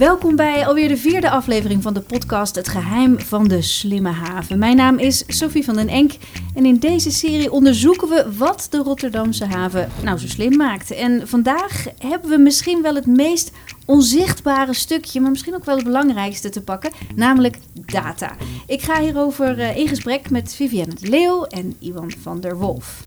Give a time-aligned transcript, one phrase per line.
[0.00, 4.58] Welkom bij alweer de vierde aflevering van de podcast Het Geheim van de Slimme Haven.
[4.58, 6.12] Mijn naam is Sophie van den Enk
[6.54, 10.90] en in deze serie onderzoeken we wat de Rotterdamse haven nou zo slim maakt.
[10.90, 13.52] En vandaag hebben we misschien wel het meest
[13.86, 18.36] onzichtbare stukje, maar misschien ook wel het belangrijkste te pakken, namelijk data.
[18.66, 23.06] Ik ga hierover eh, in gesprek met Vivienne Leeuw en Iwan van der Wolf.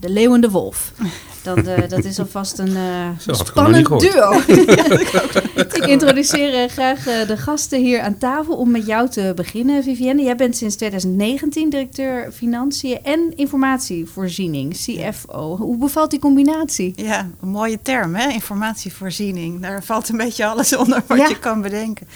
[0.00, 0.92] De Leeuw en de Wolf.
[1.42, 4.32] Dan, uh, dat is alvast een uh, spannend duo.
[5.78, 10.22] ik introduceer uh, graag de gasten hier aan tafel om met jou te beginnen, Vivienne.
[10.22, 15.56] Jij bent sinds 2019 directeur Financiën en Informatievoorziening, CFO.
[15.56, 16.92] Hoe bevalt die combinatie?
[16.96, 18.28] Ja, een mooie term, hè?
[18.28, 19.62] informatievoorziening.
[19.62, 21.28] Daar valt een beetje alles onder wat ja.
[21.28, 22.06] je kan bedenken.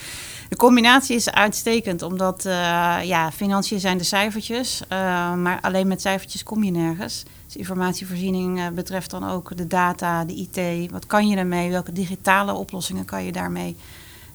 [0.53, 2.53] De combinatie is uitstekend, omdat uh,
[3.03, 4.83] ja, financiën zijn de cijfertjes.
[4.83, 4.89] Uh,
[5.35, 7.23] maar alleen met cijfertjes kom je nergens.
[7.45, 10.91] Dus informatievoorziening uh, betreft dan ook de data, de IT.
[10.91, 11.71] Wat kan je ermee?
[11.71, 13.77] Welke digitale oplossingen kan je daarmee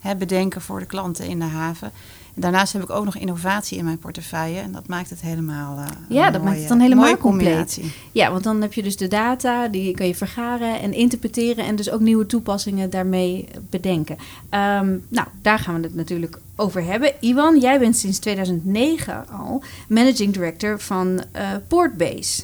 [0.00, 1.92] hè, bedenken voor de klanten in de haven?
[2.40, 4.60] Daarnaast heb ik ook nog innovatie in mijn portefeuille.
[4.60, 5.78] En dat maakt het helemaal.
[5.78, 7.80] Uh, ja, dat maakt het dan helemaal compleet.
[8.12, 11.64] Ja, want dan heb je dus de data, die kan je vergaren en interpreteren.
[11.64, 14.16] En dus ook nieuwe toepassingen daarmee bedenken.
[14.50, 17.12] Um, nou, daar gaan we het natuurlijk over hebben.
[17.20, 22.42] Iwan, jij bent sinds 2009 al managing director van uh, Portbase.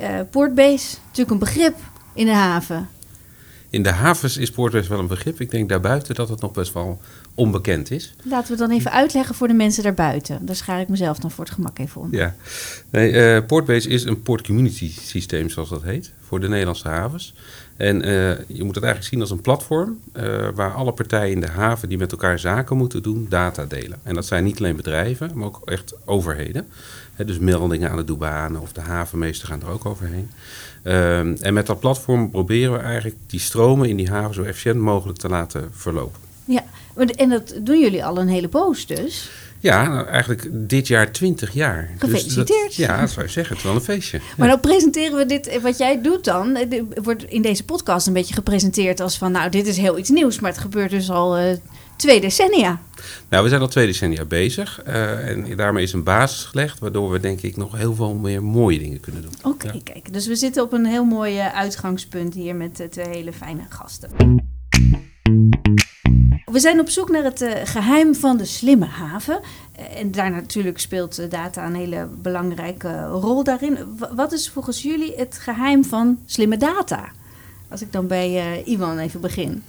[0.00, 1.76] Uh, Portbase, natuurlijk een begrip
[2.14, 2.88] in de haven.
[3.76, 5.40] In de havens is Portbase wel een begrip.
[5.40, 7.00] Ik denk daarbuiten dat het nog best wel
[7.34, 8.14] onbekend is.
[8.22, 10.46] Laten we dan even uitleggen voor de mensen daarbuiten.
[10.46, 12.08] Daar schaar ik mezelf dan voor het gemak even om.
[12.10, 12.34] Ja,
[12.90, 17.34] nee, uh, Portbase is een port community systeem, zoals dat heet, voor de Nederlandse havens.
[17.76, 21.40] En uh, je moet het eigenlijk zien als een platform uh, waar alle partijen in
[21.40, 23.98] de haven die met elkaar zaken moeten doen, data delen.
[24.02, 26.66] En dat zijn niet alleen bedrijven, maar ook echt overheden.
[27.14, 30.30] He, dus meldingen aan de douane of de havenmeester gaan er ook overheen.
[30.86, 34.80] Um, en met dat platform proberen we eigenlijk die stromen in die haven zo efficiënt
[34.80, 36.20] mogelijk te laten verlopen.
[36.44, 36.64] Ja,
[37.16, 39.30] en dat doen jullie al een hele poos dus?
[39.60, 41.90] Ja, nou, eigenlijk dit jaar 20 jaar.
[41.98, 42.46] Gefeliciteerd.
[42.46, 43.56] Dus dat, ja, dat zou je zeggen.
[43.56, 44.20] Het is wel een feestje.
[44.36, 46.58] Maar dan presenteren we dit, wat jij doet dan,
[47.02, 50.40] wordt in deze podcast een beetje gepresenteerd als van, nou, dit is heel iets nieuws,
[50.40, 51.44] maar het gebeurt dus al uh,
[51.96, 52.80] twee decennia.
[53.28, 57.10] Nou, we zijn al twee decennia bezig uh, en daarmee is een basis gelegd, waardoor
[57.10, 59.32] we denk ik nog heel veel meer mooie dingen kunnen doen.
[59.38, 59.80] Oké, okay, ja.
[59.92, 63.62] kijk, dus we zitten op een heel mooi uitgangspunt hier met uh, twee hele fijne
[63.68, 64.10] gasten.
[66.44, 69.40] We zijn op zoek naar het uh, geheim van de slimme haven.
[69.78, 73.78] Uh, en daar natuurlijk speelt data een hele belangrijke rol daarin.
[73.98, 77.08] W wat is volgens jullie het geheim van slimme data?
[77.68, 79.62] Als ik dan bij Iwan even begin.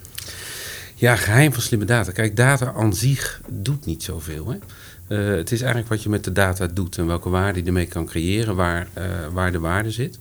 [0.98, 2.12] Ja, geheim van slimme data.
[2.12, 4.48] Kijk, data aan zich doet niet zoveel.
[4.48, 4.56] Hè?
[5.08, 7.86] Uh, het is eigenlijk wat je met de data doet en welke waarde je ermee
[7.86, 10.18] kan creëren, waar, uh, waar de waarde zit.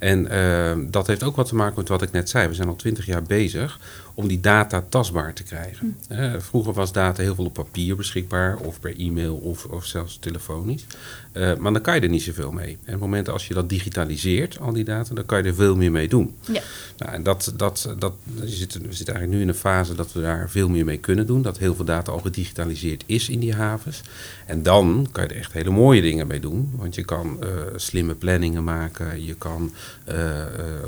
[0.00, 2.48] En uh, dat heeft ook wat te maken met wat ik net zei.
[2.48, 3.78] We zijn al twintig jaar bezig
[4.14, 5.96] om die data tastbaar te krijgen.
[6.08, 6.40] Hm.
[6.40, 10.86] vroeger was data heel veel op papier beschikbaar, of per e-mail of, of zelfs telefonisch.
[11.32, 12.68] Uh, maar dan kan je er niet zoveel mee.
[12.70, 15.54] En op het moment als je dat digitaliseert, al die data, dan kan je er
[15.54, 16.34] veel meer mee doen.
[16.52, 16.62] Ja.
[16.98, 20.12] Nou, en dat, dat, dat, we, zitten, we zitten eigenlijk nu in een fase dat
[20.12, 21.42] we daar veel meer mee kunnen doen.
[21.42, 24.02] Dat heel veel data al gedigitaliseerd is in die havens.
[24.46, 26.70] En dan kan je er echt hele mooie dingen mee doen.
[26.76, 29.72] Want je kan uh, slimme planningen maken, je kan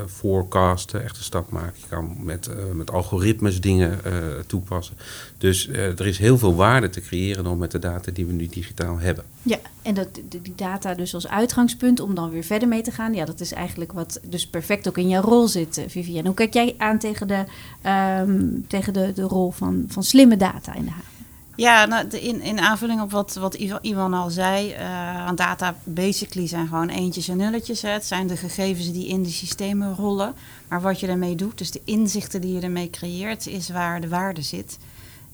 [0.08, 1.74] forecasten, echt een stap maken.
[1.80, 3.98] Je kan met, met algoritmes dingen
[4.46, 4.96] toepassen.
[5.38, 8.46] Dus er is heel veel waarde te creëren dan met de data die we nu
[8.46, 9.24] digitaal hebben.
[9.42, 13.14] Ja, en dat, die data dus als uitgangspunt om dan weer verder mee te gaan.
[13.14, 16.26] Ja, dat is eigenlijk wat dus perfect ook in jouw rol zit, Vivienne.
[16.26, 17.44] Hoe kijk jij aan tegen de,
[18.20, 21.11] um, tegen de, de rol van, van slimme data in de haven?
[21.56, 26.68] Ja, nou, in, in aanvulling op wat, wat Ivan al zei, uh, data basically zijn
[26.68, 27.82] gewoon eentjes en nulletjes.
[27.82, 27.88] Hè.
[27.88, 30.34] Het zijn de gegevens die in de systemen rollen.
[30.68, 34.08] Maar wat je ermee doet, dus de inzichten die je ermee creëert, is waar de
[34.08, 34.78] waarde zit.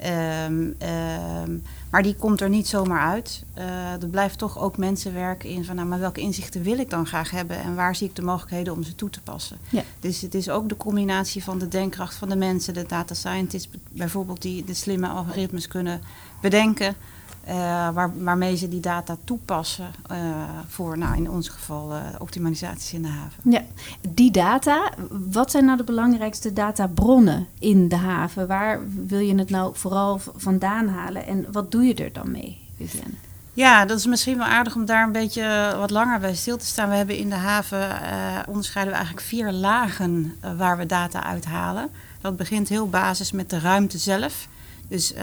[0.06, 3.42] Um, um, maar die komt er niet zomaar uit.
[3.58, 6.90] Uh, er blijft toch ook mensen werken in van nou, maar welke inzichten wil ik
[6.90, 9.58] dan graag hebben en waar zie ik de mogelijkheden om ze toe te passen.
[9.68, 9.82] Ja.
[10.00, 13.68] Dus het is ook de combinatie van de denkkracht van de mensen, de data scientists
[13.90, 16.00] bijvoorbeeld, die de slimme algoritmes kunnen
[16.40, 16.94] bedenken.
[17.48, 17.54] Uh,
[17.88, 20.18] waar, waarmee ze die data toepassen uh,
[20.66, 23.50] voor, nou, in ons geval, uh, optimalisaties in de haven.
[23.50, 23.62] Ja,
[24.08, 24.90] die data,
[25.30, 28.46] wat zijn nou de belangrijkste databronnen in de haven?
[28.46, 32.58] Waar wil je het nou vooral vandaan halen en wat doe je er dan mee,
[32.76, 33.14] Vivienne?
[33.52, 36.66] Ja, dat is misschien wel aardig om daar een beetje wat langer bij stil te
[36.66, 36.88] staan.
[36.88, 37.88] We hebben in de haven,
[38.46, 41.88] onderscheiden we eigenlijk vier lagen waar we data uithalen.
[42.20, 44.48] Dat begint heel basis met de ruimte zelf
[44.88, 45.22] Dus uh,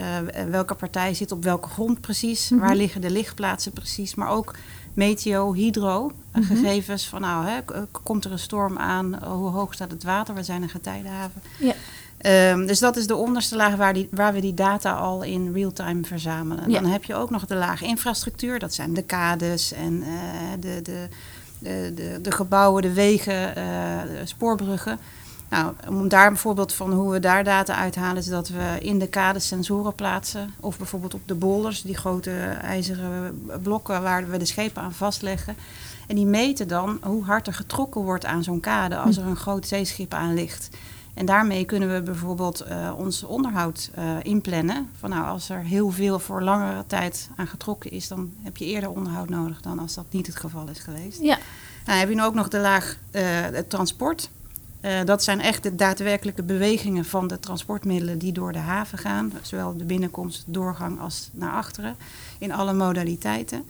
[0.50, 2.50] welke partij zit op welke grond precies?
[2.50, 2.60] Mhm.
[2.62, 4.16] Waar liggen de lichtplaatsen precies?
[4.16, 4.56] Maar ook
[4.94, 6.44] meteo, hydro Mhm.
[6.46, 9.24] gegevens van nou, hè, k- komt er een storm aan?
[9.24, 10.36] Hoe hoog staat het water?
[10.36, 11.42] We zijn een getijdenhaven.
[11.60, 11.74] Ja.
[12.18, 15.54] Ehm, dus dat is de onderste laag waar, die, waar we die data al in
[15.54, 16.70] real-time verzamelen.
[16.70, 16.82] Ja.
[16.82, 18.60] Dan heb je ook nog de laag infrastructuur.
[18.60, 20.10] Dat zijn de kades en eh,
[20.60, 21.08] de, de,
[21.96, 23.66] de, de, gebouwen, de wegen, eh,
[24.08, 25.00] de spoorbruggen.
[25.50, 29.08] Nou, om daar bijvoorbeeld van hoe we daar data uithalen, is dat we in de
[29.08, 30.54] kades sensoren plaatsen.
[30.60, 32.32] Of bijvoorbeeld op de boulders, die grote
[32.62, 35.56] ijzeren blokken waar we de schepen aan vastleggen.
[36.08, 39.36] En die meten dan hoe hard er getrokken wordt aan zo'n kade als er een
[39.36, 40.70] groot zeeschip aan ligt.
[41.16, 44.90] En daarmee kunnen we bijvoorbeeld eh, ons onderhoud eh, inplannen.
[45.00, 48.66] Van nou, als er heel veel voor langere tijd aan getrokken is, dan heb je
[48.66, 51.22] eerder onderhoud nodig dan als dat niet het geval is geweest.
[51.22, 51.38] Ja.
[51.86, 54.30] Nou, heb je nu ook nog de laag eh, het transport.
[54.86, 59.34] Eh, dat zijn echt de daadwerkelijke bewegingen van de transportmiddelen die door de haven gaan.
[59.42, 61.96] Zowel de binnenkomst, doorgang als naar achteren.
[62.40, 63.66] In alle modaliteiten.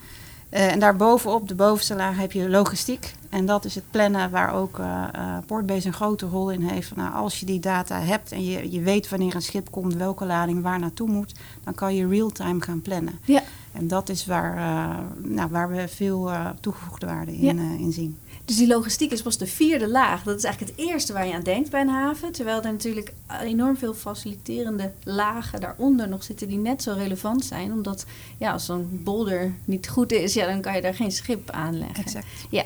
[0.50, 3.14] Eh, en daarbovenop, de bovenste laag, heb je logistiek.
[3.30, 6.96] En dat is het plannen waar ook eh Portbase een grote rol in heeft.
[6.96, 10.26] Nou, als je die data hebt en je, je weet wanneer een schip komt, welke
[10.26, 11.34] lading waar naartoe moet,
[11.64, 13.20] dan kan je real-time gaan plannen.
[13.24, 13.44] Ja.
[13.76, 17.52] En dat is waar, eh, nou, waar we veel eh, toegevoegde waarde in, Ja.
[17.52, 18.18] eh, in zien.
[18.46, 20.24] Dus die logistiek is pas de vierde laag.
[20.24, 22.32] Dat is eigenlijk het eerste waar je aan denkt bij een haven.
[22.32, 27.72] Terwijl er natuurlijk enorm veel faciliterende lagen daaronder nog zitten die net zo relevant zijn.
[27.72, 28.06] Omdat
[28.38, 32.04] ja, als zo'n bolder niet goed is, ja, dan kan je daar geen schip aanleggen.
[32.04, 32.26] Exact.
[32.50, 32.66] Ja,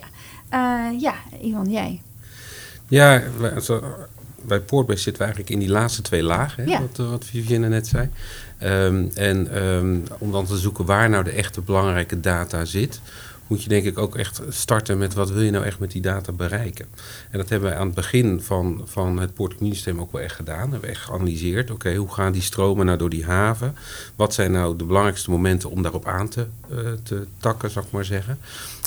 [0.49, 2.01] Eh, ja Ivan, jij.
[2.87, 3.21] Ja,
[4.49, 6.81] bij Portbase zitten we eigenlijk in die laatste twee lagen, hè, Ja.
[6.81, 8.09] wat, eh, wat Vivienne net zei.
[8.57, 13.01] Ehm, en ehm, om dan te zoeken waar nou de echte belangrijke data zit,
[13.49, 16.01] moet je denk ik ook echt starten met wat wil je nou echt met die
[16.01, 16.85] data bereiken.
[17.31, 20.65] En dat hebben we aan het begin van, van het poortcommuniesysteem ook wel echt gedaan.
[20.65, 23.75] We hebben echt geanalyseerd, oké, hoe gaan die stromen nou door die haven?
[24.15, 27.91] Wat zijn nou de belangrijkste momenten om daarop aan te, eh, te takken, zou ik
[27.91, 28.37] maar zeggen.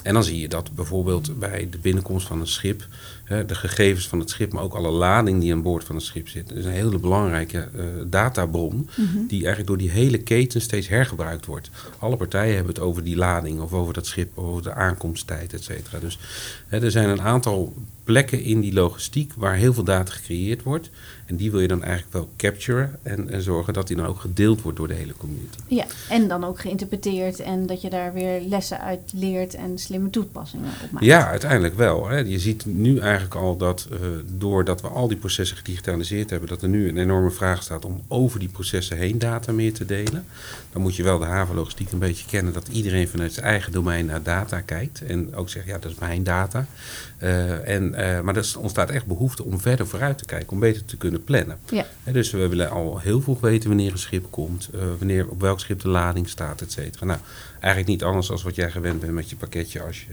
[0.02, 2.86] En dan zie je dat bijvoorbeeld bij de binnenkomst van een schip,
[3.24, 6.04] hè, de gegevens van het schip, maar ook alle lading die aan boord van het
[6.04, 8.88] schip zit, is een hele belangrijke eh, databron
[9.28, 11.70] die eigenlijk door die hele keten steeds hergebruikt wordt.
[11.98, 15.98] Alle partijen hebben het over die lading of over dat schip, de aankomsttijd, et cetera.
[15.98, 16.18] Dus
[16.66, 20.90] hè, er zijn een aantal plekken in die logistiek waar heel veel data gecreëerd wordt.
[21.26, 24.20] En die wil je dan eigenlijk wel capturen en, en zorgen dat die dan ook
[24.20, 25.58] gedeeld wordt door de hele community.
[25.66, 30.10] Ja, en dan ook geïnterpreteerd en dat je daar weer lessen uit leert en slimme
[30.10, 31.04] toepassingen op maakt.
[31.04, 32.08] Ja, uiteindelijk wel.
[32.08, 32.16] Hè.
[32.18, 36.62] Je ziet nu eigenlijk al dat eh, doordat we al die processen gedigitaliseerd hebben, dat
[36.62, 40.24] er nu een enorme vraag staat om over die processen heen data meer te delen.
[40.72, 44.06] Dan moet je wel de havenlogistiek een beetje kennen dat iedereen vanuit zijn eigen domein
[44.06, 45.02] naar data kijkt.
[45.02, 46.66] En ook zegt, ja, dat is mijn data.
[47.18, 50.84] Eh, en, eh, maar er ontstaat echt behoefte om verder vooruit te kijken, om beter
[50.84, 51.58] te kunnen plannen.
[51.70, 51.86] Ja.
[52.12, 55.60] Dus we willen al heel vroeg weten wanneer een schip komt, eh, wanneer, op welk
[55.60, 57.06] schip de lading staat, et cetera.
[57.06, 57.18] Nou,
[57.52, 60.06] eigenlijk niet anders dan wat jij gewend bent met je pakketje als je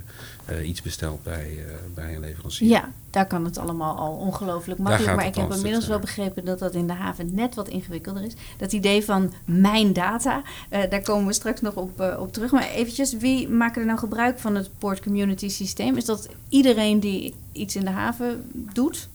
[0.45, 2.69] eh, iets bestelt bij, bij een leverancier.
[2.69, 5.15] Ja, daar kan het allemaal al ongelooflijk makkelijk.
[5.15, 8.33] Maar ik heb inmiddels wel begrepen dat dat in de haven net wat ingewikkelder is.
[8.57, 12.51] Dat idee van mijn data, daar komen we straks nog op, op terug.
[12.51, 15.97] Maar eventjes, wie maken er nou gebruik van het Port Community systeem?
[15.97, 19.09] Is dat iedereen die iets in de haven doet?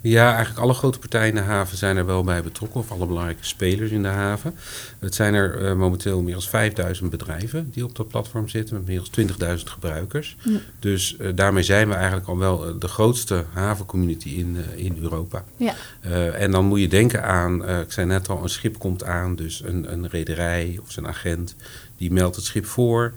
[0.00, 3.06] Ja, eigenlijk alle grote partijen in de haven zijn er wel bij betrokken, of alle
[3.06, 4.54] belangrijke spelers in de haven.
[5.00, 8.86] Het zijn er eh, momenteel meer dan 5000 bedrijven die op dat platform zitten, met
[8.86, 9.02] meer
[9.38, 10.36] dan 20.000 gebruikers.
[10.42, 10.58] Ja.
[10.78, 15.44] Dus eh, daarmee zijn we eigenlijk al wel eh, de grootste havencommunity in, in Europa.
[15.56, 15.74] Ja.
[16.32, 19.62] En dan moet je denken aan, ik zei net al, een schip komt aan, dus
[19.64, 21.54] een, een rederij of zijn agent,
[21.96, 23.12] die meldt het schip voor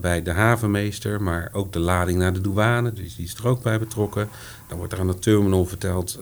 [0.00, 3.62] bij de havenmeester, maar ook de lading naar de douane, dus die is er ook
[3.62, 4.28] bij betrokken.
[4.68, 6.18] Dan wordt er aan de terminal verteld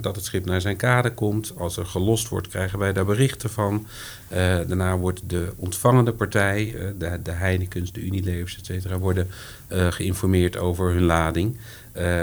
[0.00, 1.52] dat het schip naar zijn kade komt.
[1.56, 3.86] Als er gelost wordt, krijgen wij daar berichten van.
[4.28, 9.28] Eh, daarna wordt de ontvangende partij, eh, de, de Heinekens, de Unilevers, et cetera, worden
[9.66, 11.56] eh, geïnformeerd over hun lading.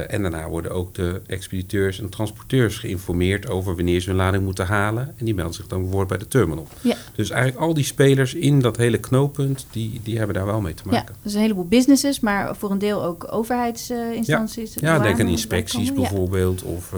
[0.08, 4.66] En daarna worden ook de expediteurs en transporteurs geïnformeerd over wanneer ze hun lading moeten
[4.66, 5.14] halen.
[5.18, 6.68] En die melden zich dan bijvoorbeeld bij de terminal.
[6.82, 6.96] Ja.
[7.16, 10.74] Dus eigenlijk al die spelers in dat hele knooppunt, die, die hebben daar wel mee
[10.74, 11.16] te Ja, maken.
[11.22, 14.74] dus een heleboel businesses, maar voor een deel ook overheidsinstanties.
[14.74, 15.94] Ja, denk aan inspecties ja.
[15.94, 16.94] bijvoorbeeld, of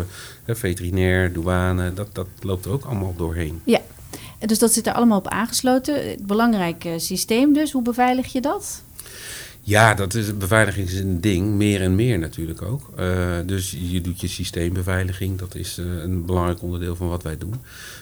[0.46, 3.62] eh, veterinair, douane, dat, dat loopt er ook allemaal doorheen.
[3.64, 3.80] Ja,
[4.46, 6.26] dus dat zit er allemaal op aangesloten.
[6.26, 7.72] Belangrijk eh, systeem dus.
[7.72, 8.84] Hoe beveilig je dat?
[9.64, 12.90] Ja, dat is, beveiliging is een ding, meer en meer natuurlijk ook.
[13.00, 17.38] Uh, dus je doet je systeembeveiliging, dat is uh, een belangrijk onderdeel van wat wij
[17.38, 17.56] doen.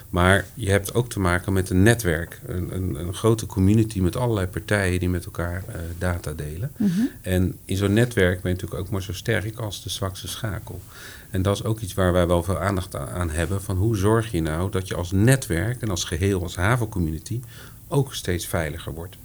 [0.10, 4.16] Maar je hebt ook te maken met een netwerk, een, een, een grote community met
[4.16, 6.72] allerlei partijen die met elkaar uh, data delen.
[6.78, 7.10] Mm -hmm.
[7.22, 10.82] En in zo'n netwerk ben je natuurlijk ook maar zo sterk als de zwakste schakel.
[11.30, 14.32] En dat is ook iets waar wij wel veel aandacht aan hebben, van hoe zorg
[14.32, 17.42] je nou dat je als netwerk en als geheel, als havencommunity,
[17.88, 19.18] ook steeds veiliger wordt.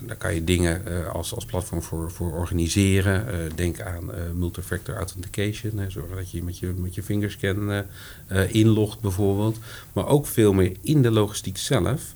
[0.00, 3.26] Daar kan je dingen uh, als, als platform voor, voor organiseren.
[3.26, 5.78] Uh, denk aan uh, multifactor authentication.
[5.78, 7.84] Hè, zorg dat je met je, met je fingerscan
[8.48, 9.58] inlogt bijvoorbeeld.
[9.92, 12.14] Maar ook veel meer in de logistiek zelf.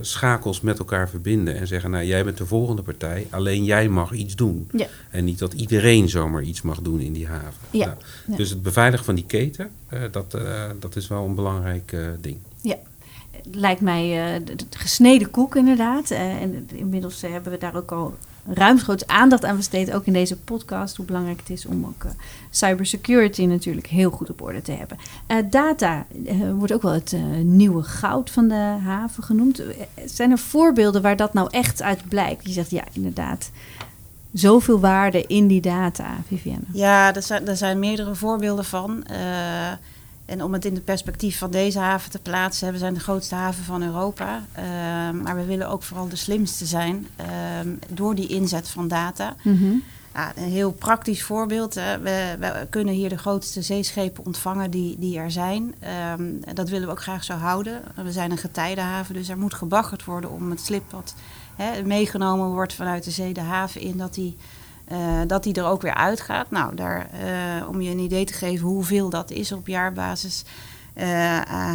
[0.00, 4.12] schakels met elkaar verbinden en zeggen: Nou, jij bent de volgende partij, alleen jij mag
[4.12, 4.68] iets doen.
[4.72, 4.86] Ja.
[5.10, 7.66] En niet dat iedereen zomaar iets mag doen in die haven.
[7.70, 7.86] Ja.
[7.86, 8.36] Nou, ja.
[8.36, 9.70] Dus het beveiligen van die keten,
[10.10, 10.38] dat,
[10.78, 12.38] dat is wel een belangrijk ding.
[12.62, 12.76] Ja,
[13.52, 16.10] lijkt mij de gesneden koek inderdaad.
[16.10, 18.14] Uh, en inmiddels uh, hebben we daar ook al
[18.46, 22.06] ruimschoots aandacht aan besteed, ook in deze podcast, hoe belangrijk het is om ook
[22.50, 24.98] cybersecurity natuurlijk heel goed op orde te hebben.
[25.50, 26.06] data
[26.54, 29.62] wordt ook wel het nieuwe goud van de haven genoemd.
[30.04, 32.46] Zijn er voorbeelden waar dat nou echt uit blijkt?
[32.46, 33.50] Je zegt ja, inderdaad.
[34.32, 36.64] Zoveel waarde in die data, Vivienne.
[36.72, 39.04] Ja, er zijn, er zijn meerdere voorbeelden van.
[40.28, 43.34] En om het in het perspectief van deze haven te plaatsen, we zijn de grootste
[43.34, 44.42] haven van Europa.
[44.58, 44.62] Uh,
[45.22, 47.26] maar we willen ook vooral de slimste zijn uh,
[47.88, 49.36] door die inzet van data.
[50.14, 51.74] Ja, een heel praktisch voorbeeld.
[51.74, 51.98] Hè.
[51.98, 55.74] We, we, kunnen hier de grootste zeeschepen ontvangen die, die er zijn.
[56.18, 57.82] Um, dat willen we ook graag zo houden.
[57.94, 61.14] We zijn een getijdenhaven, dus er moet gebaggerd worden om het slip wat
[61.56, 64.36] hè, meegenomen wordt vanuit de zee de haven in, dat die
[64.92, 66.50] uh, dat die er ook weer uitgaat.
[66.50, 67.10] Nou, daar,
[67.60, 70.44] uh, om je een idee te geven hoeveel dat is op jaarbasis,
[70.94, 71.04] uh,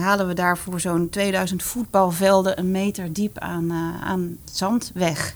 [0.01, 3.72] halen we daarvoor zo'n 2000 voetbalvelden een meter diep aan,
[4.03, 5.36] aan zand weg.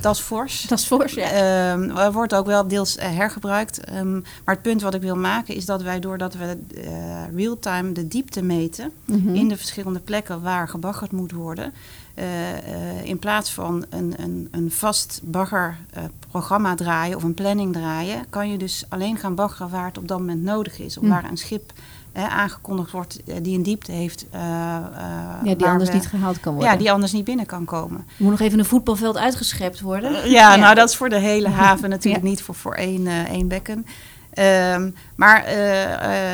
[0.00, 0.62] Dat is fors.
[0.62, 1.76] Dat is fors, ja.
[1.76, 3.92] Uh, wordt ook wel deels hergebruikt.
[3.92, 4.12] Um,
[4.44, 6.58] maar het punt wat ik wil maken is dat wij doordat we
[7.34, 8.92] real-time de diepte meten...
[9.04, 9.34] Mm -hmm.
[9.34, 11.72] in de verschillende plekken waar gebaggerd moet worden...
[12.18, 17.72] Uh, uh, in plaats van een, een, een vast baggerprogramma uh, draaien of een planning
[17.72, 20.96] draaien, kan je dus alleen gaan baggeren waar het op dat moment nodig is.
[20.96, 21.10] Of hm.
[21.10, 21.72] waar een schip
[22.14, 24.26] aangekondigd wordt die een diepte heeft.
[24.32, 26.72] ja, die anders we, niet gehaald kan worden.
[26.72, 28.06] Ja, die anders niet binnen kan komen.
[28.16, 30.12] Moet nog even een voetbalveld uitgeschept worden.
[30.12, 32.30] Ja, ja, nou dat is voor de hele haven natuurlijk ja.
[32.30, 33.86] niet voor, voor één, één bekken.
[34.38, 35.44] Um, maar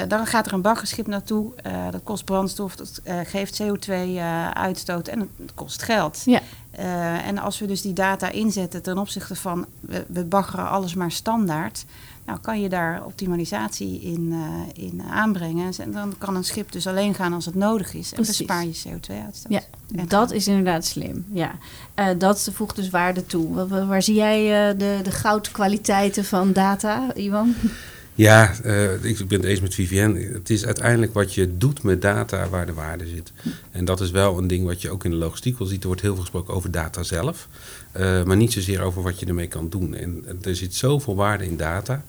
[0.08, 1.52] dan gaat er een baggerschip naartoe.
[1.90, 6.22] Dat kost brandstof, dat geeft CO2-uitstoot en het kost geld.
[6.24, 6.40] Ja.
[7.24, 11.10] en als we dus die data inzetten ten opzichte van we, we baggeren alles maar
[11.10, 11.84] standaard.
[12.30, 14.34] Nou, kan je daar optimalisatie in,
[14.74, 15.72] in aanbrengen.
[15.78, 18.10] En dan kan een schip dus alleen gaan als het nodig is.
[18.10, 18.36] En Precies.
[18.36, 19.52] bespaar je CO2-uitstoot.
[19.52, 19.60] Ja,
[19.94, 21.24] en dat is inderdaad slim.
[21.32, 21.52] Ja.
[22.18, 23.68] dat voegt dus waarde toe.
[23.68, 27.54] Waar, waar zie jij de, de goudkwaliteiten van data, Iwan?
[28.20, 30.20] Ja, uh, ik ben het eens met Vivienne.
[30.20, 33.32] Het is uiteindelijk wat je doet met data waar de waarde zit.
[33.70, 35.80] En dat is wel een ding wat je ook in de logistiek wel ziet.
[35.80, 37.48] Er wordt heel veel gesproken over data zelf.
[37.96, 39.94] Uh, maar niet zozeer over wat je ermee kan doen.
[39.94, 42.04] En er zit zoveel waarde in data.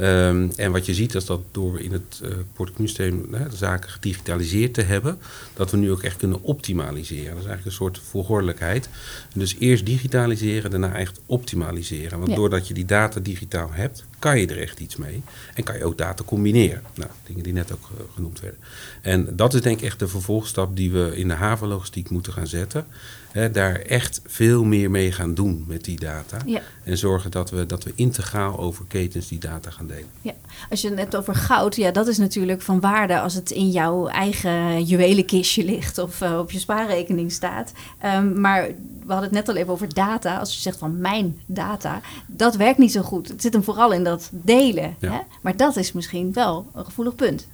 [0.00, 4.74] Um, en wat je ziet is dat door in het uh, portefeuillesysteem de zaken gedigitaliseerd
[4.74, 5.18] te hebben,
[5.54, 7.34] dat we nu ook echt kunnen optimaliseren.
[7.34, 8.88] Dat is eigenlijk een soort volgordelijkheid.
[9.34, 12.18] Dus eerst digitaliseren, daarna echt optimaliseren.
[12.18, 12.36] Want ja.
[12.36, 15.22] doordat je die data digitaal hebt, kan je er echt iets mee.
[15.54, 16.82] En kan je ook data combineren.
[16.94, 18.60] Nou, dingen die net ook uh, genoemd werden.
[19.02, 22.46] En dat is denk ik echt de vervolgstap die we in de havenlogistiek moeten gaan
[22.46, 22.86] zetten.
[23.30, 26.38] He, daar echt veel meer mee gaan doen met die data.
[26.46, 26.60] Ja.
[26.84, 30.08] En zorgen dat we, dat we integraal over ketens die data gaan delen.
[30.20, 30.32] Ja.
[30.70, 33.70] Als je het hebt over goud, ja, dat is natuurlijk van waarde als het in
[33.70, 37.72] jouw eigen juwelenkistje ligt of uh, op je spaarrekening staat.
[38.04, 38.66] Um, maar
[39.06, 40.38] we hadden het net al even over data.
[40.38, 43.28] Als je zegt van mijn data, dat werkt niet zo goed.
[43.28, 44.96] Het zit hem vooral in dat delen.
[44.98, 45.12] Ja.
[45.12, 45.18] Hè?
[45.40, 47.46] Maar dat is misschien wel een gevoelig punt.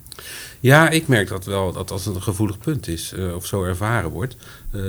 [0.60, 3.64] Ja, ik merk dat wel, dat als het een gevoelig punt is, uh, of zo
[3.64, 4.36] ervaren wordt.
[4.74, 4.82] Uh,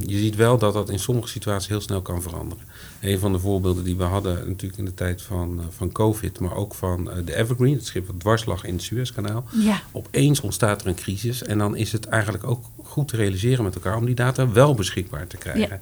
[0.00, 2.64] je ziet wel dat dat in sommige situaties heel snel kan veranderen.
[3.00, 6.40] Een van de voorbeelden die we hadden natuurlijk in de tijd van, uh, van COVID,
[6.40, 9.44] maar ook van de Evergreen, het schip wat dwars lag in het Suezkanaal.
[9.50, 9.82] Ja.
[9.92, 12.64] Opeens ontstaat er een crisis en dan is het eigenlijk ook
[12.94, 15.80] goed te realiseren met elkaar om die data wel beschikbaar te krijgen.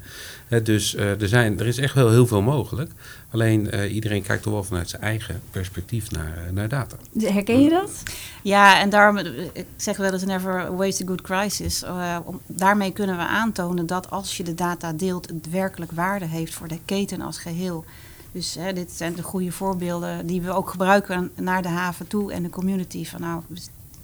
[0.49, 0.61] Ja.
[0.61, 2.91] dus er, zijn, er is echt wel heel veel mogelijk.
[3.31, 6.97] Alleen uh, iedereen kijkt toch wel vanuit zijn eigen perspectief naar, uh, naar data.
[7.19, 8.03] Herken je dat?
[8.43, 9.19] Ja, en daarom,
[9.53, 11.85] ik zeg wel eens never waste a good crisis.
[12.25, 16.55] Om, daarmee kunnen we aantonen dat als je de data deelt, het werkelijk waarde heeft
[16.55, 17.85] voor de keten als geheel.
[18.33, 22.33] Dus hè, dit zijn de goede voorbeelden die we ook gebruiken naar de haven toe
[22.33, 23.05] en de community.
[23.05, 23.43] Van nou,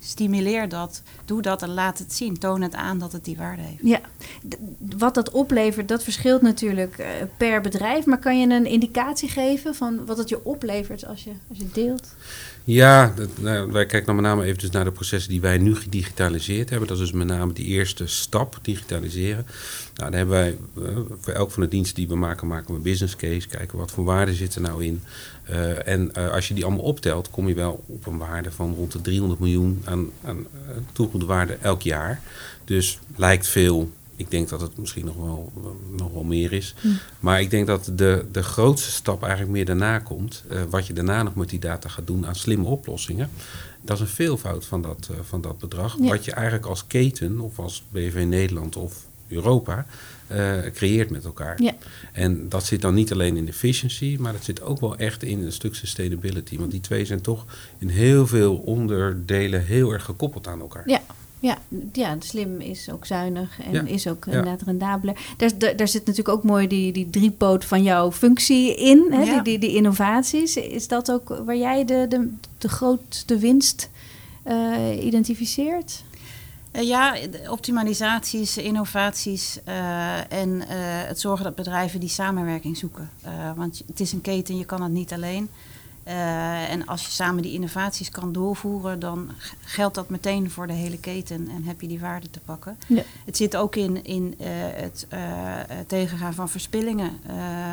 [0.00, 2.38] stimuleer dat, doe dat en laat het zien.
[2.38, 3.82] Toon het aan dat het die waarde heeft.
[3.82, 4.00] Ja,
[4.96, 8.06] wat dat oplevert, dat verschilt natuurlijk eh, per bedrijf.
[8.06, 11.68] Maar kan je een indicatie geven van wat het je oplevert als je, als je
[11.72, 12.14] deelt?
[12.64, 15.58] Ja, dat, nou, wij kijken dan met name even dus naar de processen die wij
[15.58, 16.88] nu gedigitaliseerd hebben.
[16.88, 19.46] Dat is dus met name die eerste stap, digitaliseren.
[19.98, 22.74] Nou, dan hebben wij eh, voor elk van de diensten die we maken, maken we
[22.74, 23.48] een business case.
[23.48, 25.02] Kijken wat voor waarde zit er nou in.
[25.44, 28.74] Eh, en eh, als je die allemaal optelt, kom je wel op een waarde van
[28.74, 30.46] rond de 300 miljoen aan, aan
[30.92, 32.20] toegevoegde waarde elk jaar.
[32.64, 33.90] Dus lijkt veel.
[34.16, 35.52] Ik denk dat het misschien nog wel,
[35.96, 36.74] nog wel meer is.
[37.20, 40.44] Maar ik denk dat de, de grootste stap eigenlijk meer daarna komt.
[40.70, 43.30] wat je daarna nog met die data gaat doen aan slimme oplossingen.
[43.82, 45.96] Dat is een veelvoud van dat, van dat bedrag.
[46.00, 46.08] Ja.
[46.08, 49.86] Wat je eigenlijk als keten of als BV Nederland of Europa
[50.26, 51.62] eh, creëert met elkaar.
[51.62, 51.72] Ja.
[52.12, 55.44] En dat zit dan niet alleen in efficiency, maar dat zit ook wel echt in
[55.44, 56.58] een stuk sustainability.
[56.58, 57.44] Want die twee zijn toch
[57.78, 60.88] in heel veel onderdelen heel erg gekoppeld aan elkaar.
[60.88, 61.00] Ja,
[61.40, 61.58] ja,
[61.92, 64.32] ja, slim is ook zuinig en Ja, is ook ja.
[64.32, 65.16] inderdaad rendabeler.
[65.36, 69.22] Daar, daar, daar zit natuurlijk ook mooi die, die driepoot van jouw functie in, hè?
[69.22, 69.32] Ja.
[69.32, 70.56] Die, die, die innovaties.
[70.56, 73.90] Is dat ook waar jij de, de, de grootste winst
[74.42, 76.02] eh, identificeert?
[76.78, 77.16] Eh, ja,
[77.48, 83.10] optimalisaties, innovaties eh, en eh, het zorgen dat bedrijven die samenwerking zoeken.
[83.56, 85.48] Want het is een keten, je kan het niet alleen.
[86.68, 89.30] En als je samen die innovaties kan doorvoeren, dan
[89.64, 92.78] geldt dat meteen voor de hele keten en heb je die waarde te pakken.
[92.86, 93.02] Ja.
[93.24, 95.06] Het zit ook in, in het
[95.86, 97.20] tegengaan van verspillingen.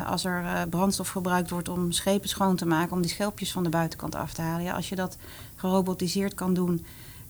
[0.06, 3.68] Als er brandstof gebruikt wordt om schepen schoon te maken, om die schelpjes van de
[3.68, 4.64] buitenkant af te halen.
[4.64, 5.16] Ja, als je dat
[5.56, 6.84] gerobotiseerd kan doen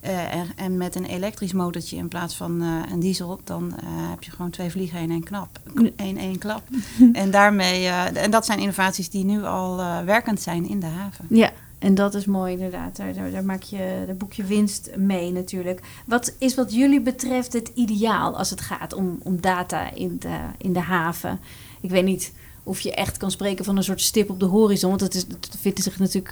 [0.06, 4.10] eh, en, en met een elektrisch motortje in plaats van eh, een diesel, dan eh,
[4.10, 5.58] heb je gewoon twee vliegen in één, knap,
[5.96, 6.62] in één klap.
[7.12, 11.26] en, daarmee, en dat zijn innovaties die nu al werkend zijn in de haven.
[11.28, 12.96] Ja, en dat is mooi inderdaad.
[12.96, 15.80] Daar, daar, daar, maak je, daar boek je winst mee natuurlijk.
[16.04, 20.38] Wat is wat jullie betreft het ideaal als het gaat om, om data in de,
[20.58, 21.40] in de haven?
[21.80, 22.32] Ik weet niet
[22.62, 24.90] of je echt kan spreken van een soort stip op de horizon.
[24.90, 26.30] Want het, is, het, vindt zich natuurlijk,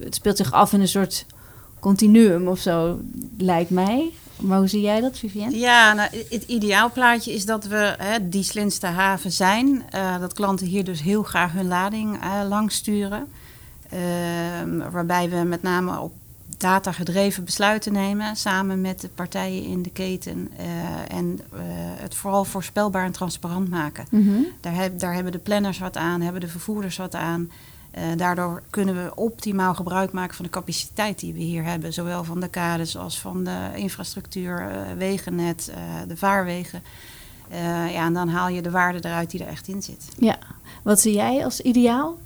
[0.00, 1.26] het speelt zich af in een soort
[1.80, 3.00] continuum of zo,
[3.38, 4.10] lijkt mij.
[4.40, 5.58] Maar hoe zie jij dat, Vivienne?
[5.58, 9.82] Ja, nou, het ideaalplaatje is dat we hè, die slimste haven zijn.
[9.90, 13.26] Eh, dat klanten hier dus heel graag hun lading eh, langs sturen.
[13.88, 16.12] Ehm, waarbij we met name op
[16.56, 18.36] data gedreven besluiten nemen.
[18.36, 20.48] Samen met de partijen in de keten.
[20.56, 21.40] eh, en
[22.00, 24.06] het vooral voorspelbaar en transparant maken.
[24.10, 24.30] Mhm.
[24.60, 27.50] Daar, heb- daar hebben de planners wat aan, hebben de vervoerders wat aan.
[27.98, 31.92] Eh, daardoor kunnen we optimaal gebruik maken van de capaciteit die we hier hebben.
[31.92, 36.82] Zowel van de kades als van de infrastructuur, eh, wegennet, eh, de vaarwegen.
[37.48, 37.58] Eh,
[37.92, 40.04] ja, en dan haal je de waarde eruit die er echt in zit.
[40.18, 40.38] Ja,
[40.82, 42.18] wat zie jij als ideaal?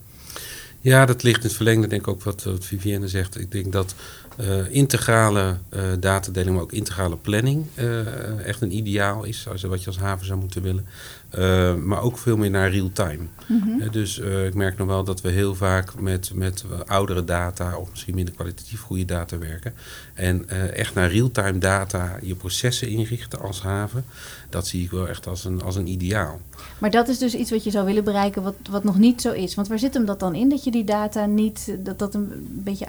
[0.80, 3.40] Ja, dat ligt in het verlengde, denk ik ook wat, wat Vivienne zegt.
[3.40, 3.94] Ik denk dat
[4.36, 9.48] eh, integrale eh datadeling, maar ook integrale planning eh, echt een ideaal is.
[9.48, 10.86] Als, wat je als haven zou moeten willen.
[11.32, 13.26] Eh, maar ook veel meer naar real-time.
[13.46, 13.90] Mhm.
[13.90, 17.90] Dus eh, ik merk nog wel dat we heel vaak met, met oudere data of
[17.90, 19.74] misschien minder kwalitatief goede data werken.
[20.14, 24.04] En eh, echt naar real-time data je processen inrichten als haven,
[24.50, 26.40] dat zie ik wel echt als een, als een ideaal.
[26.78, 29.32] Maar dat is dus iets wat je zou willen bereiken, wat, wat nog niet zo
[29.32, 29.54] is.
[29.54, 30.48] Want waar zit hem dat dan in?
[30.48, 32.86] Dat je die data niet, dat dat een beetje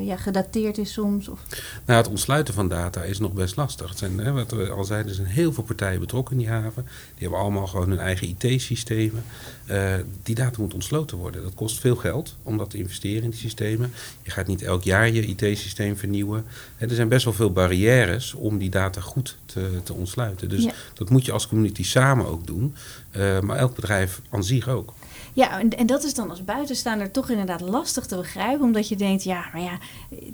[0.00, 1.28] ja, gedateerd is soms?
[1.28, 1.40] Of...
[1.84, 3.88] Nou, het ontsluiten van data is nog best lastig.
[3.88, 6.50] Het zijn, hè, wat we al zeiden, er zijn heel veel partijen betrokken in die
[6.50, 6.84] haven.
[6.84, 9.24] Die hebben allemaal gewoon hun eigen IT-systemen.
[9.66, 11.42] Eh, die data moet ontsloten worden.
[11.42, 13.92] Dat kost veel geld om dat te investeren in die systemen.
[14.22, 16.44] Je gaat niet elk jaar je IT-systeem vernieuwen.
[16.76, 20.48] Hè, er zijn best wel veel barrières om die data goed te, te ontsluiten.
[20.48, 20.72] Dus Ja.
[20.94, 22.74] dat moet je als community samen ook doen.
[23.10, 24.92] Eh, maar elk bedrijf aan zich ook.
[25.34, 28.64] Ja, en, en dat is dan als buitenstaander toch inderdaad lastig te begrijpen.
[28.66, 29.78] Omdat je denkt, ja, maar ja,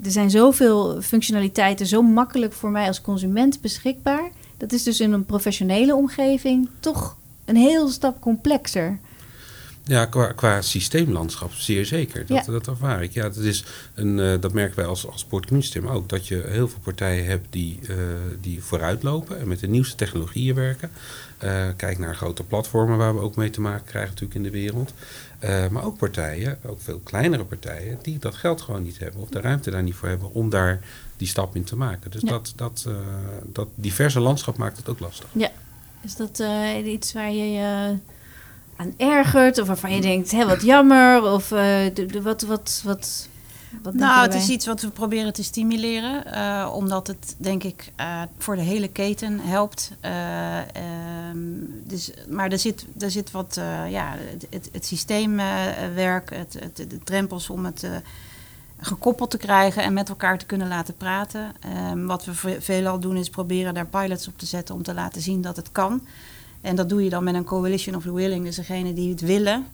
[0.05, 4.31] er zijn zoveel functionaliteiten zo makkelijk voor mij als consument beschikbaar.
[4.57, 7.17] Dat is dus in een professionele omgeving toch
[7.49, 8.99] een heel stap complexer.
[9.85, 12.27] Ja, qua, qua systeemlandschap zeer zeker.
[12.27, 12.53] Dat, Ja.
[12.53, 13.13] dat ervaar ik.
[13.13, 15.27] Ja, dat, is een, eh, dat merken wij als, als
[15.87, 16.09] ook.
[16.09, 17.97] Dat je heel veel partijen hebt die, eh,
[18.41, 20.91] die vooruitlopen en met de nieuwste technologieën werken.
[21.39, 24.51] Eh, kijk naar grote platformen waar we ook mee te maken krijgen natuurlijk in de
[24.59, 24.93] wereld.
[25.71, 29.21] Maar ook partijen, ook veel kleinere partijen, die dat geld gewoon niet hebben.
[29.21, 30.81] Of de ruimte daar niet voor hebben om daar
[31.17, 32.11] die stap in te maken.
[32.11, 32.29] Dus Ja.
[32.29, 32.87] dat, dat,
[33.45, 35.27] dat diverse landschap maakt het ook lastig.
[36.03, 37.99] Is dat eh, iets waar je je
[38.79, 39.59] aan ergert?
[39.59, 41.23] Of waarvan je denkt, hé, wat jammer?
[41.23, 41.59] Of eh,
[41.95, 43.29] de, de, wat, wat, wat,
[43.83, 47.65] wat denk Nou, het is iets wat we proberen te stimuleren, eh, omdat het denk
[47.65, 47.93] ik
[48.39, 49.93] voor de hele keten helpt.
[50.01, 51.39] Eh, ehm,
[51.85, 56.99] dus, maar er zit, er zit wat, ja, het, het, het systeemwerk, het, het, de
[57.05, 57.87] drempels om het,
[58.81, 61.53] gekoppeld te krijgen en met elkaar te kunnen laten praten.
[61.61, 65.23] Ehm, wat we veelal doen is proberen daar pilots op te zetten om te laten
[65.23, 66.01] zien dat het kan.
[66.61, 69.21] En dat doe je dan met een coalition of the willing, dus degene die het
[69.21, 69.67] willen.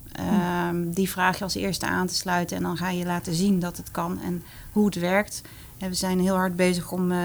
[0.68, 3.58] Um, die vraag je als eerste aan te sluiten en dan ga je laten zien
[3.58, 5.42] dat het kan en hoe het werkt.
[5.88, 7.18] We zijn heel hard bezig om uh,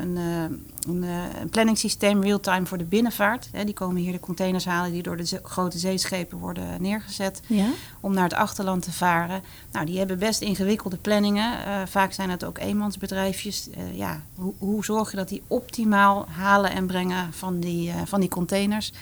[0.00, 0.42] een, uh,
[0.86, 1.02] een,
[1.40, 3.48] een planningssysteem real-time voor de binnenvaart.
[3.64, 7.40] die komen hier de containers halen die door de grote zeeschepen worden neergezet.
[7.46, 7.66] Ja.
[8.00, 9.42] Om naar het achterland te varen.
[9.72, 11.88] Nou, die hebben best ingewikkelde planningen.
[11.88, 13.68] Vaak zijn het ook eenmansbedrijfjes.
[13.92, 18.28] ja, hoe, hoe zorg je dat die optimaal halen en brengen van die, van die
[18.28, 18.92] containers?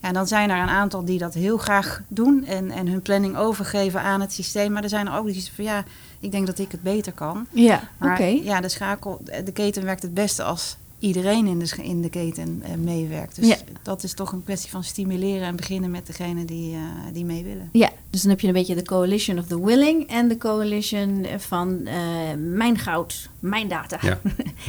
[0.00, 3.02] Ja, en dan zijn er een aantal die dat heel graag doen en, en hun
[3.02, 4.72] planning overgeven aan het systeem.
[4.72, 5.84] Maar er zijn er ook die zeggen van ja,
[6.20, 7.46] ik denk dat ik het beter kan.
[7.50, 8.24] Ja, oké.
[8.24, 12.62] Ja, de schakel, de keten werkt het beste als iedereen in de, in de keten
[12.62, 13.40] uh, meewerkt.
[13.40, 16.80] Dus dat is toch een kwestie van stimuleren en beginnen met degene die, uh,
[17.12, 17.68] die mee willen.
[17.72, 21.26] Ja, dus dan heb je een beetje de coalition of the willing en de coalition
[21.38, 21.92] van uh,
[22.36, 23.98] mijn goud, mijn data.
[24.06, 24.20] Ja.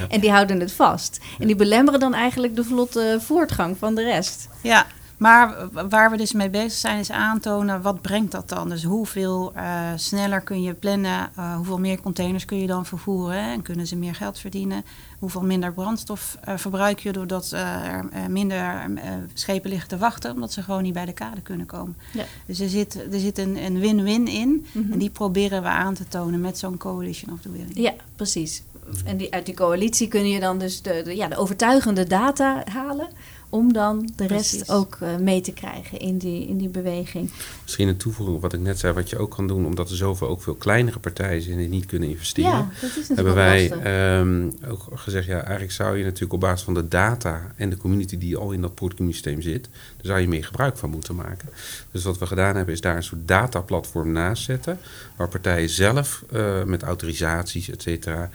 [0.09, 1.19] en die houden het vast.
[1.39, 4.49] En die belemmeren dan eigenlijk de vlotte voortgang van de rest.
[4.61, 8.69] Ja, maar waar we dus mee bezig zijn, is aantonen wat brengt dat dan.
[8.69, 13.39] Dus hoeveel uh, sneller kun je plannen, uh, hoeveel meer containers kun je dan vervoeren
[13.39, 14.85] en kunnen ze meer geld verdienen.
[15.19, 18.89] Hoeveel minder brandstof uh, verbruik je doordat er minder
[19.33, 21.97] schepen liggen te wachten, omdat ze gewoon niet bij de kade kunnen komen.
[22.13, 22.23] Ja.
[22.45, 24.91] Dus er zit, er zit een win-win in mm -hmm.
[24.91, 27.77] en die proberen we aan te tonen met zo'n coalition of the willing.
[27.77, 28.63] Ja, precies.
[29.05, 32.63] En die, uit die coalitie kun je dan dus de, de ja, de overtuigende data
[32.71, 33.07] halen
[33.49, 37.31] om dan de rest ook uh, mee te krijgen in die, in die beweging.
[37.63, 39.95] Misschien een toevoeging op wat ik net zei, wat je ook kan doen, omdat er
[39.95, 42.51] zoveel ook veel kleinere partijen zijn die niet kunnen investeren.
[42.51, 43.71] Ja, dat is hebben wij
[44.19, 47.77] um, ook gezegd, ja, eigenlijk zou je natuurlijk op basis van de data en de
[47.77, 51.49] community die al in dat portcommunity zit, daar zou je meer gebruik van moeten maken.
[51.91, 54.79] Dus wat we gedaan hebben, is daar een soort dataplatform naast zetten,
[55.15, 58.29] waar partijen zelf uh, met autorisaties, et cetera,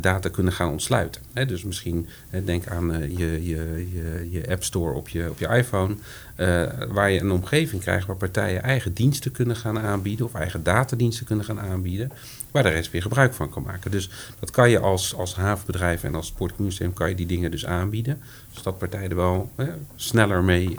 [0.00, 1.22] data kunnen gaan ontsluiten.
[1.46, 2.06] Dus misschien
[2.44, 5.94] denk aan uh, je, je, je, je App Store op je, op je iPhone,
[6.36, 10.62] uh, waar je een omgeving krijgt waar partijen eigen diensten kunnen gaan aanbieden of eigen
[10.62, 12.10] datadiensten kunnen gaan aanbieden,
[12.50, 13.90] waar de rest weer gebruik van kan maken.
[13.90, 17.66] Dus dat kan je als, als havenbedrijf en als sportcommunicatief kan je die dingen dus
[17.66, 18.20] aanbieden,
[18.50, 19.50] zodat partijen er wel
[19.94, 20.76] sneller mee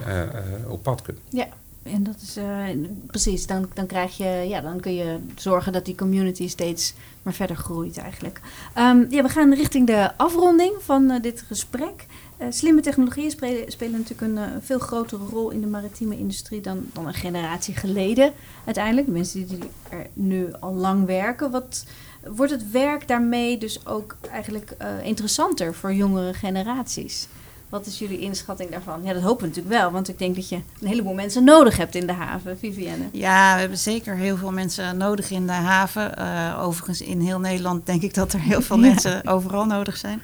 [0.68, 1.22] op pad kunnen.
[1.28, 1.48] Ja.
[1.86, 5.84] En dat is uh, precies, dan, dan krijg je, ja, dan kun je zorgen dat
[5.84, 8.40] die community steeds maar verder groeit eigenlijk.
[8.78, 12.06] Um, ja, we gaan richting de afronding van uh, dit gesprek.
[12.38, 16.86] Uh, slimme technologieën spelen, spelen natuurlijk een veel grotere rol in de maritieme industrie dan,
[16.92, 18.32] dan een generatie geleden.
[18.64, 21.50] Uiteindelijk, mensen die er nu al lang werken.
[21.50, 21.84] Wat
[22.26, 27.28] wordt het werk daarmee dus ook eigenlijk interessanter voor jongere generaties?
[27.68, 29.02] Wat is jullie inschatting daarvan?
[29.02, 31.76] Ja, dat hopen we natuurlijk wel, want ik denk dat je een heleboel mensen nodig
[31.76, 33.08] hebt in de haven, Vivienne.
[33.12, 36.12] Ja, we hebben zeker heel veel mensen nodig in de haven.
[36.18, 40.22] Uh, overigens in heel Nederland denk ik dat er heel veel mensen overal nodig zijn.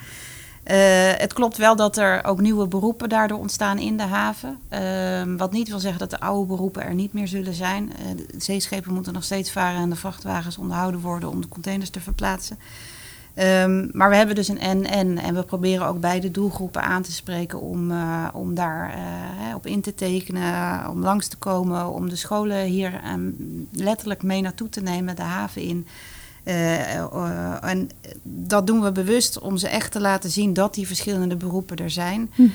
[0.67, 0.77] Uh,
[1.17, 4.59] het klopt wel dat er ook nieuwe beroepen daardoor ontstaan in de haven.
[4.71, 7.93] Uh, wat niet wil zeggen dat de oude beroepen er niet meer zullen zijn.
[8.17, 12.01] De zeeschepen moeten nog steeds varen en de vrachtwagens onderhouden worden om de containers te
[12.01, 12.59] verplaatsen.
[13.37, 17.13] Um, maar we hebben dus een en-en en we proberen ook beide doelgroepen aan te
[17.13, 22.09] spreken om, uh, om daar uh, op in te tekenen, om langs te komen, om
[22.09, 25.87] de scholen hier um, letterlijk mee naartoe te nemen, de haven in.
[26.45, 27.91] Uh, en
[28.23, 31.91] dat doen we bewust om ze echt te laten zien dat die verschillende beroepen er
[31.91, 32.31] zijn.
[32.35, 32.47] Hm.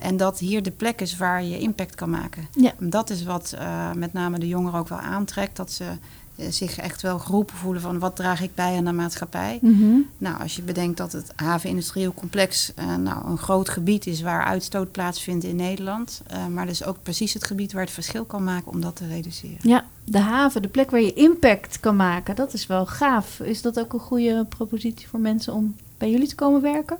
[0.00, 2.48] en dat hier de plek is waar je impact kan maken.
[2.52, 2.72] Ja.
[2.78, 3.56] Dat is wat
[3.96, 5.56] met name de jongeren ook wel aantrekt.
[5.56, 5.90] Dat ze eh,
[6.36, 9.58] zich echt wel geroepen voelen van wat draag ik bij aan de maatschappij.
[9.62, 9.96] Mhm.
[10.18, 14.44] Nou, als je bedenkt dat het havenindustrieel complex uh, nou, een groot gebied is waar
[14.44, 16.22] uitstoot plaatsvindt in Nederland.
[16.32, 19.06] Uh, maar dus ook precies het gebied waar het verschil kan maken om dat te
[19.06, 19.58] reduceren.
[19.60, 23.40] Ja, de haven, de plek waar je impact kan maken, dat is wel gaaf.
[23.40, 26.98] Is dat ook een goede propositie voor mensen om bij jullie te komen werken?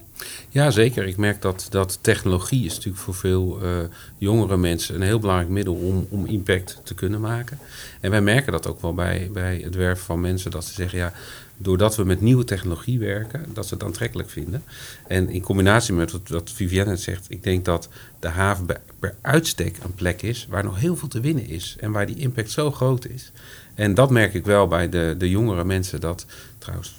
[0.49, 1.07] Ja, zeker.
[1.07, 3.79] Ik merk dat, dat technologie is natuurlijk voor veel uh,
[4.19, 7.59] jongere mensen een heel belangrijk middel om, om impact te kunnen maken.
[8.01, 10.99] En wij merken dat ook wel bij, bij het werven van mensen, dat ze zeggen,
[10.99, 11.13] ja,
[11.57, 14.63] doordat we met nieuwe technologie werken, dat ze het aantrekkelijk vinden.
[15.07, 17.89] En in combinatie met wat, wat Vivienne zegt, ik denk dat
[18.21, 18.67] de haven
[18.99, 22.17] per uitstek een plek is waar nog heel veel te winnen is en waar die
[22.17, 23.33] impact zo groot is.
[23.75, 26.27] En dat merk ik wel bij de, de jongere mensen, dat
[26.59, 26.95] trouwens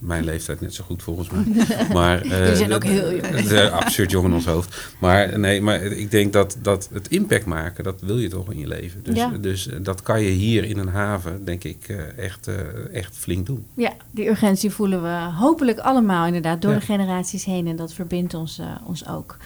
[0.00, 1.44] mijn leeftijd net zo goed volgens mij.
[1.92, 3.70] Maar, uh, zijn ook heel jong.
[3.70, 4.94] absurd jong in ons hoofd.
[5.00, 8.58] Maar nee, maar ik denk dat, dat het impact maken, dat wil je toch in
[8.58, 9.02] je leven.
[9.02, 9.28] Dus, ja.
[9.40, 12.50] dus eh, dat kan je hier in een haven, denk ik, uh, echt,
[12.92, 13.66] echt flink doen.
[13.74, 16.78] Ja, die urgentie voelen we hopelijk allemaal inderdaad door ja.
[16.78, 17.66] de generaties heen.
[17.66, 19.36] En dat verbindt ons, ons ook.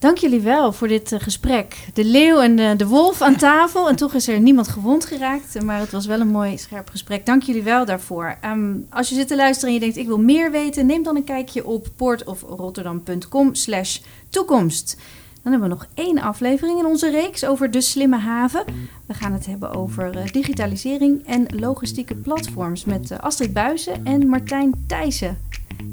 [0.00, 1.76] Dank jullie wel voor dit eh, gesprek.
[1.94, 3.88] De leeuw en de, de wolf aan tafel.
[3.88, 5.62] En toch is er niemand gewond geraakt.
[5.62, 7.26] Maar het was wel een mooi, scherp gesprek.
[7.26, 8.36] Dank jullie wel daarvoor.
[8.40, 10.86] Ehm, als je zit te luisteren en je denkt, ik wil meer weten...
[10.86, 14.96] neem dan een kijkje op portofrotterdam.com slash toekomst.
[15.42, 18.64] Dan hebben we nog één aflevering in onze reeks over de slimme haven.
[19.06, 22.84] We gaan het hebben over eh, digitalisering en logistieke platforms...
[22.84, 25.38] met eh, Astrid Buizen en Martijn Thijssen.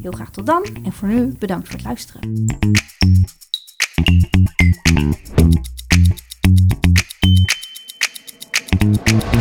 [0.01, 0.65] Heel graag tot dan.
[0.83, 2.45] En voor nu bedankt voor het luisteren.
[4.59, 4.93] Thank
[9.33, 9.36] you.